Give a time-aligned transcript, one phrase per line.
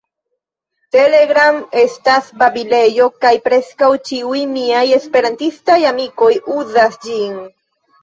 [0.95, 7.43] Telegram estas babilejo, kaj preskaŭ ĉiuj miaj Esperantistaj amikoj uzas ĝin.